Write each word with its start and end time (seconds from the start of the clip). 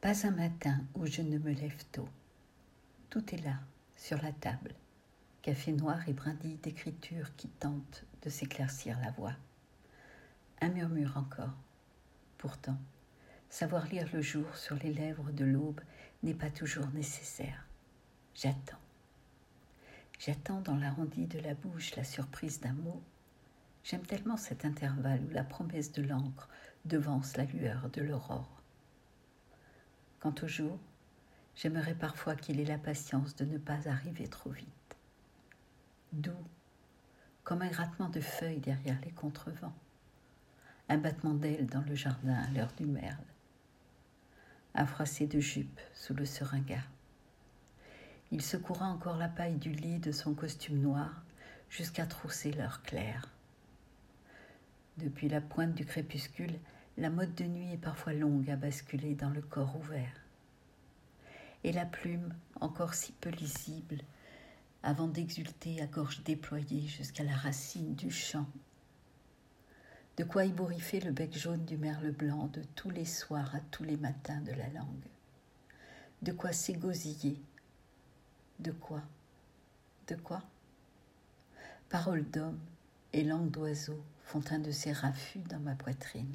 Pas 0.00 0.26
un 0.26 0.30
matin 0.30 0.80
où 0.94 1.04
je 1.04 1.20
ne 1.20 1.36
me 1.36 1.52
lève 1.52 1.84
tôt. 1.92 2.08
Tout 3.10 3.34
est 3.34 3.44
là, 3.44 3.60
sur 3.96 4.16
la 4.22 4.32
table. 4.32 4.74
Café 5.42 5.72
noir 5.72 6.08
et 6.08 6.14
brindilles 6.14 6.56
d'écriture 6.56 7.36
qui 7.36 7.48
tentent 7.48 8.06
de 8.22 8.30
s'éclaircir 8.30 8.98
la 9.00 9.10
voix. 9.10 9.34
Un 10.62 10.70
murmure 10.70 11.18
encore. 11.18 11.52
Pourtant, 12.38 12.78
savoir 13.50 13.84
lire 13.88 14.08
le 14.14 14.22
jour 14.22 14.56
sur 14.56 14.76
les 14.76 14.94
lèvres 14.94 15.32
de 15.32 15.44
l'aube 15.44 15.82
n'est 16.22 16.32
pas 16.32 16.50
toujours 16.50 16.88
nécessaire. 16.94 17.66
J'attends. 18.34 18.80
J'attends 20.18 20.62
dans 20.62 20.76
l'arrondi 20.76 21.26
de 21.26 21.40
la 21.40 21.52
bouche 21.52 21.94
la 21.96 22.04
surprise 22.04 22.58
d'un 22.60 22.72
mot. 22.72 23.02
J'aime 23.84 24.06
tellement 24.06 24.38
cet 24.38 24.64
intervalle 24.64 25.20
où 25.28 25.30
la 25.30 25.44
promesse 25.44 25.92
de 25.92 26.00
l'encre 26.00 26.48
devance 26.86 27.36
la 27.36 27.44
lueur 27.44 27.90
de 27.90 28.00
l'aurore. 28.00 28.59
Quant 30.20 30.34
au 30.42 30.46
jour, 30.46 30.78
j'aimerais 31.56 31.94
parfois 31.94 32.36
qu'il 32.36 32.60
ait 32.60 32.64
la 32.66 32.76
patience 32.76 33.34
de 33.36 33.46
ne 33.46 33.56
pas 33.56 33.88
arriver 33.88 34.28
trop 34.28 34.50
vite. 34.50 34.96
Doux, 36.12 36.44
comme 37.42 37.62
un 37.62 37.70
grattement 37.70 38.10
de 38.10 38.20
feuilles 38.20 38.60
derrière 38.60 39.00
les 39.02 39.12
contrevents, 39.12 39.74
un 40.90 40.98
battement 40.98 41.32
d'ailes 41.32 41.66
dans 41.66 41.80
le 41.80 41.94
jardin 41.94 42.34
à 42.34 42.50
l'heure 42.50 42.72
du 42.76 42.84
merle, 42.84 43.16
un 44.74 44.84
froissé 44.84 45.26
de 45.26 45.40
jupe 45.40 45.80
sous 45.94 46.12
le 46.12 46.26
seringa. 46.26 46.82
Il 48.30 48.42
secoura 48.42 48.86
encore 48.86 49.16
la 49.16 49.28
paille 49.28 49.56
du 49.56 49.72
lit 49.72 50.00
de 50.00 50.12
son 50.12 50.34
costume 50.34 50.80
noir 50.80 51.22
jusqu'à 51.70 52.04
trousser 52.04 52.52
l'heure 52.52 52.82
claire. 52.82 53.26
Depuis 54.98 55.30
la 55.30 55.40
pointe 55.40 55.74
du 55.74 55.86
crépuscule, 55.86 56.58
la 57.00 57.08
mode 57.08 57.34
de 57.34 57.44
nuit 57.44 57.72
est 57.72 57.78
parfois 57.78 58.12
longue 58.12 58.50
à 58.50 58.56
basculer 58.56 59.14
dans 59.14 59.30
le 59.30 59.40
corps 59.40 59.74
ouvert. 59.74 60.12
Et 61.64 61.72
la 61.72 61.86
plume, 61.86 62.34
encore 62.60 62.92
si 62.92 63.12
peu 63.12 63.30
lisible, 63.30 64.02
avant 64.82 65.08
d'exulter 65.08 65.80
à 65.80 65.86
gorge 65.86 66.22
déployée 66.24 66.86
jusqu'à 66.86 67.24
la 67.24 67.34
racine 67.34 67.94
du 67.94 68.10
champ. 68.10 68.46
De 70.18 70.24
quoi 70.24 70.44
ébouriffer 70.44 71.00
le 71.00 71.12
bec 71.12 71.36
jaune 71.38 71.64
du 71.64 71.78
merle 71.78 72.10
blanc 72.10 72.48
de 72.48 72.62
tous 72.74 72.90
les 72.90 73.06
soirs 73.06 73.54
à 73.54 73.60
tous 73.70 73.84
les 73.84 73.96
matins 73.96 74.42
de 74.42 74.52
la 74.52 74.68
langue. 74.68 75.08
De 76.20 76.32
quoi 76.32 76.52
s'égosiller 76.52 77.40
de 78.58 78.72
quoi 78.72 79.00
De 80.06 80.16
quoi 80.16 80.42
Paroles 81.88 82.28
d'homme 82.28 82.60
et 83.14 83.24
langue 83.24 83.50
d'oiseau 83.50 84.04
font 84.22 84.42
un 84.50 84.58
de 84.58 84.70
ces 84.70 84.92
raffus 84.92 85.38
dans 85.48 85.60
ma 85.60 85.74
poitrine. 85.74 86.34